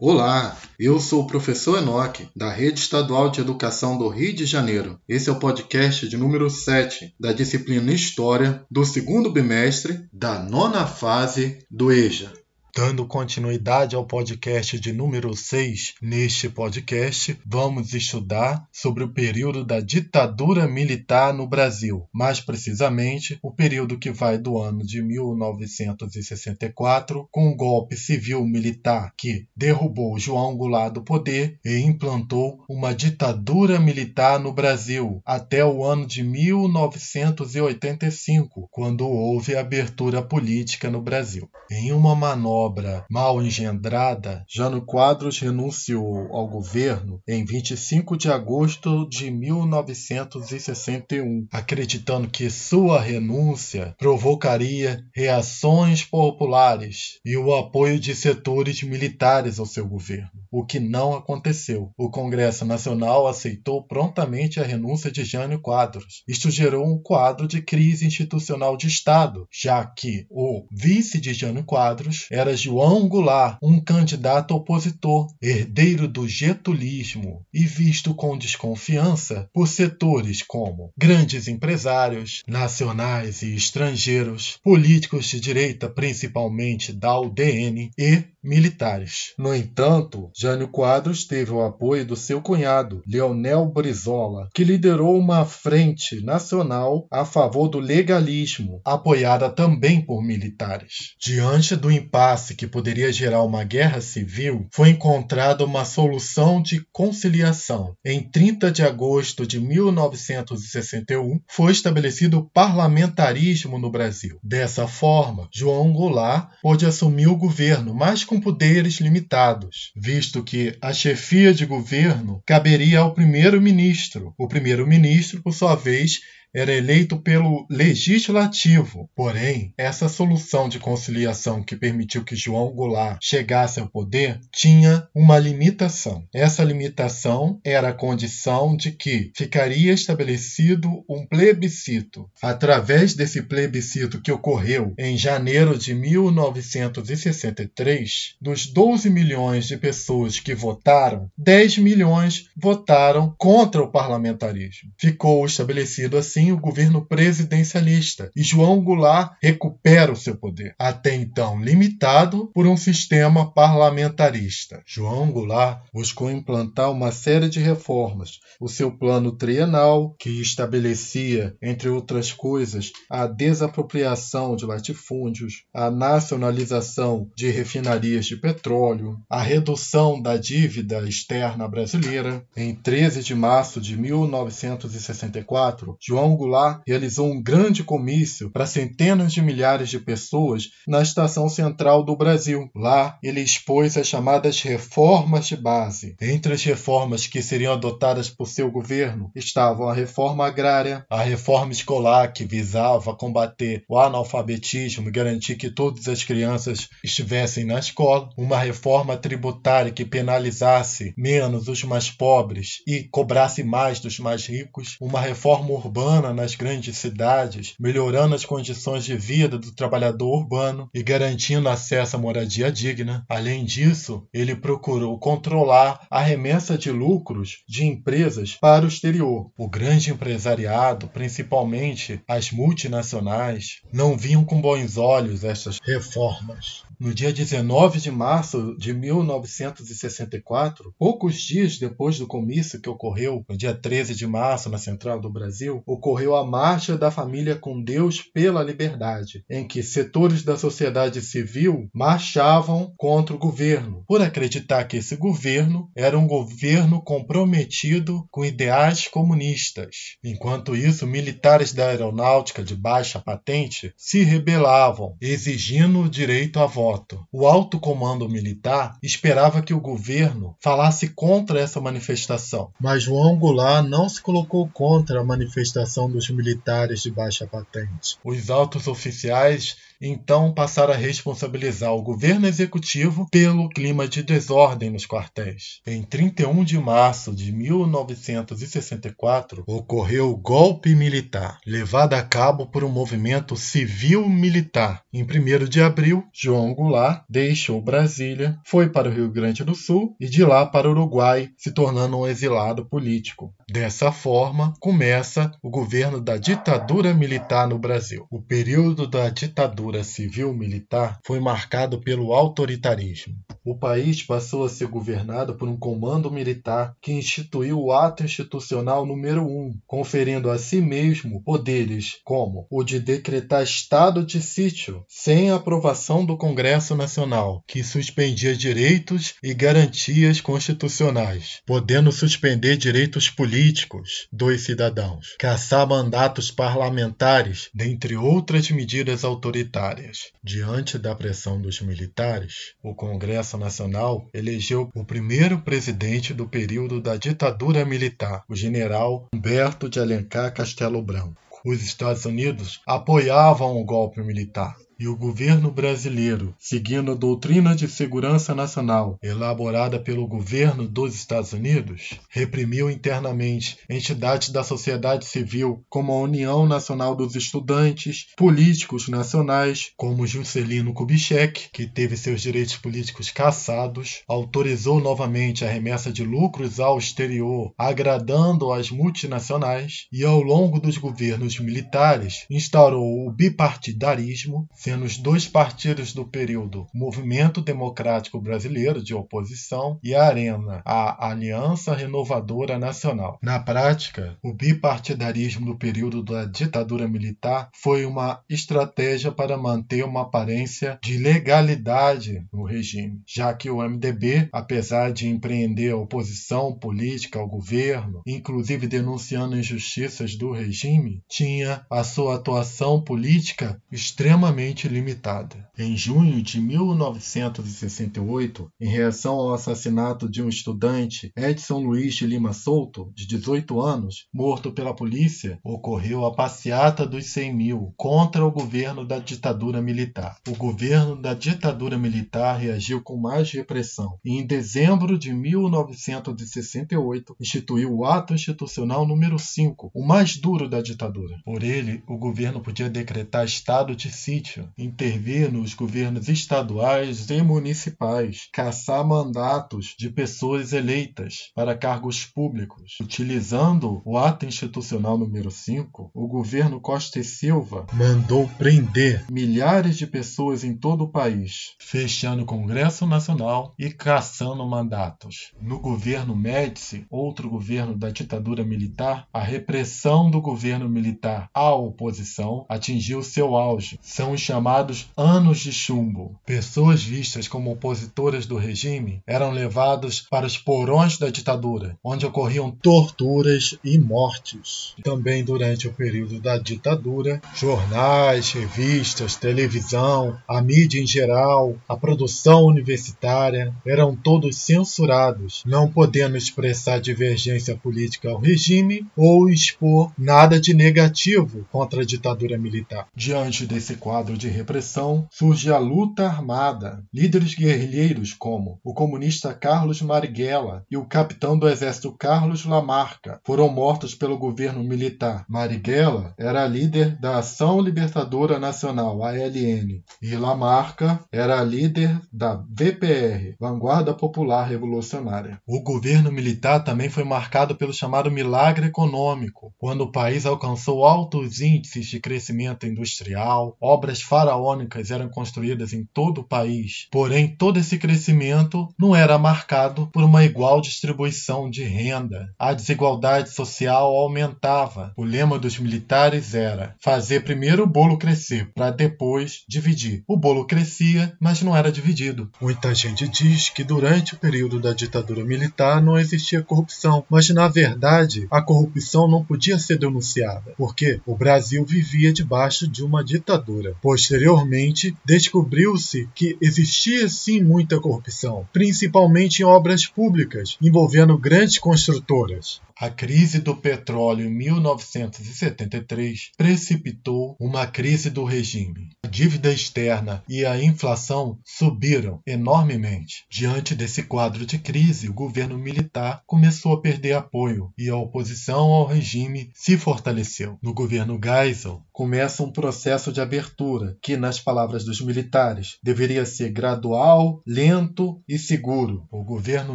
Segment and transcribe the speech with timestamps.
[0.00, 4.96] Olá, eu sou o professor Enoque, da Rede Estadual de Educação do Rio de Janeiro.
[5.08, 10.86] Esse é o podcast de número 7 da disciplina História do segundo bimestre da nona
[10.86, 12.32] fase do EJA.
[12.78, 19.80] Dando continuidade ao podcast de número 6, neste podcast vamos estudar sobre o período da
[19.80, 27.48] ditadura militar no Brasil, mais precisamente o período que vai do ano de 1964, com
[27.48, 34.52] o golpe civil-militar que derrubou João Goulart do poder e implantou uma ditadura militar no
[34.52, 41.50] Brasil, até o ano de 1985, quando houve abertura política no Brasil.
[41.68, 49.08] Em uma manobra obra mal engendrada, Jânio Quadros renunciou ao governo em 25 de agosto
[49.08, 59.58] de 1961, acreditando que sua renúncia provocaria reações populares e o apoio de setores militares
[59.58, 61.92] ao seu governo, o que não aconteceu.
[61.96, 66.22] O Congresso Nacional aceitou prontamente a renúncia de Jânio Quadros.
[66.26, 71.64] Isto gerou um quadro de crise institucional de Estado, já que o vice de Jânio
[71.64, 79.66] Quadros era João Goulart, um candidato opositor, herdeiro do getulismo e visto com desconfiança por
[79.66, 89.34] setores como grandes empresários, nacionais e estrangeiros, políticos de direita, principalmente da UDN, e militares.
[89.38, 95.44] No entanto, Jânio Quadros teve o apoio do seu cunhado, Leonel Brizola, que liderou uma
[95.44, 101.14] frente nacional a favor do legalismo, apoiada também por militares.
[101.20, 107.94] Diante do impasse que poderia gerar uma guerra civil, foi encontrada uma solução de conciliação.
[108.04, 114.38] Em 30 de agosto de 1961, foi estabelecido o parlamentarismo no Brasil.
[114.42, 120.92] Dessa forma, João Goulart pôde assumir o governo, mas com poderes limitados, visto que a
[120.92, 124.34] chefia de governo caberia ao primeiro-ministro.
[124.36, 126.20] O primeiro-ministro, por sua vez,
[126.54, 129.10] era eleito pelo legislativo.
[129.14, 135.38] Porém, essa solução de conciliação que permitiu que João Goulart chegasse ao poder tinha uma
[135.38, 136.26] limitação.
[136.32, 142.28] Essa limitação era a condição de que ficaria estabelecido um plebiscito.
[142.40, 150.54] Através desse plebiscito que ocorreu em janeiro de 1963, dos 12 milhões de pessoas que
[150.54, 154.90] votaram, 10 milhões votaram contra o parlamentarismo.
[154.96, 161.14] Ficou estabelecido assim assim o governo presidencialista e João Goulart recupera o seu poder, até
[161.14, 164.80] então limitado por um sistema parlamentarista.
[164.86, 168.38] João Goulart buscou implantar uma série de reformas.
[168.60, 177.28] O seu plano trienal, que estabelecia, entre outras coisas, a desapropriação de latifúndios, a nacionalização
[177.36, 182.44] de refinarias de petróleo, a redução da dívida externa brasileira.
[182.56, 189.32] Em 13 de março de 1964, João João Goulart realizou um grande comício para centenas
[189.32, 192.70] de milhares de pessoas na Estação Central do Brasil.
[192.74, 196.14] Lá, ele expôs as chamadas reformas de base.
[196.20, 201.72] Entre as reformas que seriam adotadas por seu governo estavam a reforma agrária, a reforma
[201.72, 208.28] escolar, que visava combater o analfabetismo e garantir que todas as crianças estivessem na escola,
[208.36, 214.96] uma reforma tributária que penalizasse menos os mais pobres e cobrasse mais dos mais ricos,
[215.00, 220.90] uma reforma urbana urbana nas grandes cidades, melhorando as condições de vida do trabalhador urbano
[220.92, 223.24] e garantindo acesso à moradia digna.
[223.28, 229.50] Além disso, ele procurou controlar a remessa de lucros de empresas para o exterior.
[229.56, 236.87] O grande empresariado, principalmente as multinacionais, não viam com bons olhos essas reformas.
[237.00, 243.56] No dia 19 de março de 1964, poucos dias depois do comício que ocorreu no
[243.56, 248.20] dia 13 de março na Central do Brasil, ocorreu a Marcha da Família com Deus
[248.20, 254.96] pela Liberdade, em que setores da sociedade civil marchavam contra o governo, por acreditar que
[254.96, 260.16] esse governo era um governo comprometido com ideais comunistas.
[260.24, 266.87] Enquanto isso, militares da aeronáutica de baixa patente se rebelavam, exigindo o direito à voz
[267.30, 273.86] O alto comando militar esperava que o governo falasse contra essa manifestação, mas João Goulart
[273.86, 278.16] não se colocou contra a manifestação dos militares de baixa patente.
[278.24, 285.04] Os altos oficiais então passaram a responsabilizar o governo executivo pelo clima de desordem nos
[285.06, 285.80] quartéis.
[285.86, 292.88] Em 31 de março de 1964, ocorreu o golpe militar, levado a cabo por um
[292.88, 295.02] movimento civil-militar.
[295.12, 300.14] Em 1 de abril, João Goulart deixou Brasília, foi para o Rio Grande do Sul
[300.20, 303.52] e de lá para o Uruguai, se tornando um exilado político.
[303.70, 308.26] Dessa forma, começa o governo da ditadura militar no Brasil.
[308.30, 313.34] O período da ditadura civil-militar foi marcado pelo autoritarismo.
[313.70, 319.04] O país passou a ser governado por um comando militar que instituiu o ato institucional
[319.04, 325.50] número 1, conferindo a si mesmo poderes como o de decretar estado de sítio sem
[325.50, 334.62] aprovação do Congresso Nacional, que suspendia direitos e garantias constitucionais, podendo suspender direitos políticos dos
[334.62, 340.30] cidadãos, caçar mandatos parlamentares, dentre outras medidas autoritárias.
[340.42, 347.16] Diante da pressão dos militares, o Congresso Nacional elegeu o primeiro presidente do período da
[347.16, 351.36] ditadura militar, o general Humberto de Alencar Castelo Branco.
[351.64, 357.86] Os Estados Unidos apoiavam o golpe militar e o governo brasileiro, seguindo a doutrina de
[357.86, 366.12] segurança nacional elaborada pelo governo dos Estados Unidos, reprimiu internamente entidades da sociedade civil como
[366.12, 373.30] a União Nacional dos Estudantes, políticos nacionais como Juscelino Kubitschek, que teve seus direitos políticos
[373.30, 380.80] cassados, autorizou novamente a remessa de lucros ao exterior, agradando às multinacionais, e ao longo
[380.80, 389.02] dos governos militares instaurou o bipartidarismo, sendo os dois partidos do período Movimento Democrático Brasileiro
[389.02, 393.38] de oposição e a Arena, a Aliança Renovadora Nacional.
[393.42, 400.22] Na prática, o bipartidarismo do período da ditadura militar foi uma estratégia para manter uma
[400.22, 407.46] aparência de legalidade no regime, já que o MDB, apesar de empreender oposição política ao
[407.46, 415.66] governo, inclusive denunciando injustiças do regime, tinha a sua atuação política extremamente limitada.
[415.76, 422.52] Em junho de 1968, em reação ao assassinato de um estudante, Edson Luiz de Lima
[422.52, 428.50] Souto, de 18 anos, morto pela polícia, ocorreu a Passeata dos 100 Mil contra o
[428.50, 430.36] governo da ditadura militar.
[430.46, 437.94] O governo da ditadura militar reagiu com mais repressão e, em dezembro de 1968, instituiu
[437.94, 441.40] o Ato Institucional número 5, o mais duro da ditadura.
[441.44, 448.48] Por ele, o governo podia decretar estado de sítio, intervir nos governos estaduais e municipais,
[448.52, 452.96] caçar mandatos de pessoas eleitas para cargos públicos.
[453.00, 460.06] Utilizando o ato institucional número 5, o governo Costa e Silva mandou prender milhares de
[460.06, 465.52] pessoas em todo o país, fechando o Congresso Nacional e caçando mandatos.
[465.60, 472.66] No governo Médici, outro governo da ditadura militar, a repressão do governo militar à oposição
[472.68, 473.98] atingiu seu auge.
[474.02, 476.34] São os chamados anos de chumbo.
[476.44, 482.68] Pessoas vistas como opositoras do regime eram levadas para os porões da ditadura, onde ocorriam
[482.68, 484.94] torturas e mortes.
[485.04, 492.64] Também durante o período da ditadura, jornais, revistas, televisão, a mídia em geral, a produção
[492.64, 500.74] universitária eram todos censurados, não podendo expressar divergência política ao regime ou expor nada de
[500.74, 503.06] negativo contra a ditadura militar.
[503.14, 507.04] Diante desse quadro de repressão, surge a luta armada.
[507.12, 513.68] Líderes guerrilheiros como o comunista Carlos Marighella e o capitão do exército Carlos Lamarca foram
[513.68, 515.44] mortos pelo governo militar.
[515.48, 524.14] Marighella era líder da Ação Libertadora Nacional, ALN, e Lamarca era líder da VPR, Vanguarda
[524.14, 525.60] Popular Revolucionária.
[525.66, 531.60] O governo militar também foi marcado pelo chamado milagre econômico, quando o país alcançou altos
[531.60, 537.08] índices de crescimento industrial, obras faraônicas eram construídas em todo o país.
[537.10, 542.52] Porém, todo esse crescimento não era marcado por uma igual distribuição de renda.
[542.58, 545.12] A desigualdade social aumentava.
[545.16, 550.22] O lema dos militares era fazer primeiro o bolo crescer, para depois dividir.
[550.26, 552.50] O bolo crescia, mas não era dividido.
[552.60, 557.68] Muita gente diz que durante o período da ditadura militar não existia corrupção, mas na
[557.68, 563.94] verdade a corrupção não podia ser denunciada, porque o Brasil vivia debaixo de uma ditadura.
[564.02, 572.80] Pois Posteriormente, descobriu-se que existia sim muita corrupção, principalmente em obras públicas, envolvendo grandes construtoras.
[573.00, 579.10] A crise do petróleo em 1973 precipitou uma crise do regime.
[579.24, 583.44] A dívida externa e a inflação subiram enormemente.
[583.48, 588.92] Diante desse quadro de crise, o governo militar começou a perder apoio e a oposição
[588.92, 590.76] ao regime se fortaleceu.
[590.82, 596.70] No governo Geisel, começa um processo de abertura que, nas palavras dos militares, deveria ser
[596.70, 599.24] gradual, lento e seguro.
[599.30, 599.94] O governo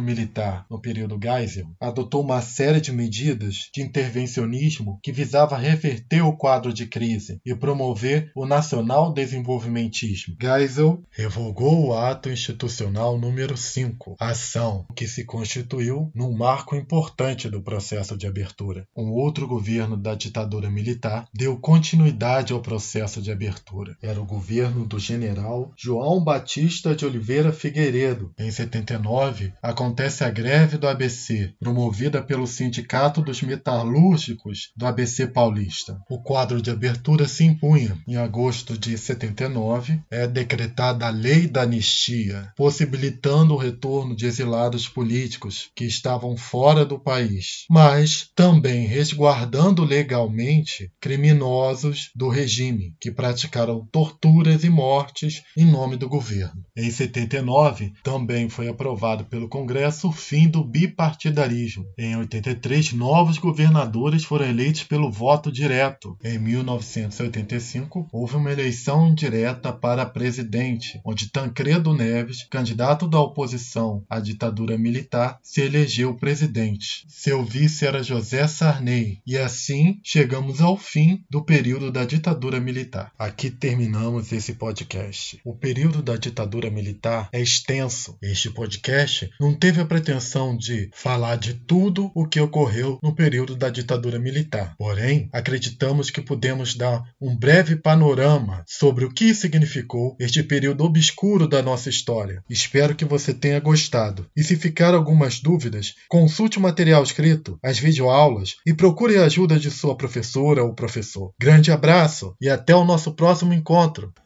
[0.00, 6.36] militar, no período Geisel, adotou uma série de medidas de intervencionismo que visava reverter o
[6.36, 10.36] quadro de crise e promover o nacional desenvolvimentismo.
[10.40, 17.62] Geisel revogou o ato institucional número 5, ação que se constituiu num marco importante do
[17.62, 18.86] processo de abertura.
[18.96, 23.96] Um outro governo da ditadura militar deu continuidade ao processo de abertura.
[24.00, 28.32] Era o governo do general João Batista de Oliveira Figueiredo.
[28.38, 35.26] Em 79, acontece a greve do ABC, promovida pelo sindicato Sindicato dos Metalúrgicos do ABC
[35.26, 35.98] Paulista.
[36.10, 37.98] O quadro de abertura se impunha.
[38.06, 44.86] Em agosto de 79, é decretada a Lei da Anistia, possibilitando o retorno de exilados
[44.86, 53.88] políticos que estavam fora do país, mas também resguardando legalmente criminosos do regime que praticaram
[53.90, 56.62] torturas e mortes em nome do governo.
[56.76, 61.86] Em 79, também foi aprovado pelo Congresso o fim do bipartidarismo.
[61.96, 66.18] Em 83, três novos governadores foram eleitos pelo voto direto.
[66.24, 74.18] Em 1985, houve uma eleição indireta para presidente, onde Tancredo Neves, candidato da oposição à
[74.18, 77.06] ditadura militar, se elegeu presidente.
[77.06, 83.12] Seu vice era José Sarney, e assim chegamos ao fim do período da ditadura militar.
[83.16, 85.38] Aqui terminamos esse podcast.
[85.44, 88.18] O período da ditadura militar é extenso.
[88.20, 93.14] Este podcast não teve a pretensão de falar de tudo o que ocorreu ocorreu no
[93.14, 94.74] período da ditadura militar.
[94.78, 101.46] Porém, acreditamos que podemos dar um breve panorama sobre o que significou este período obscuro
[101.46, 102.42] da nossa história.
[102.48, 104.26] Espero que você tenha gostado.
[104.34, 109.58] E se ficar algumas dúvidas, consulte o material escrito, as videoaulas e procure a ajuda
[109.58, 111.32] de sua professora ou professor.
[111.38, 114.14] Grande abraço e até o nosso próximo encontro!